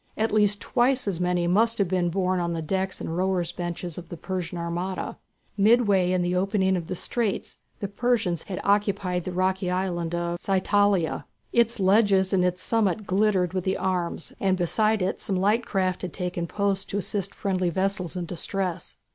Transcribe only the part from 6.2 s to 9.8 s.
the opening of the straits the Persians had occupied the rocky